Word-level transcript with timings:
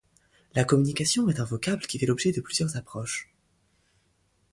La 0.55 0.63
communication 0.63 1.29
est 1.29 1.39
un 1.39 1.43
vocable 1.43 1.85
qui 1.85 1.99
fait 1.99 2.07
l’objet 2.07 2.31
de 2.31 2.41
plusieurs 2.41 2.75
approches. 2.75 3.29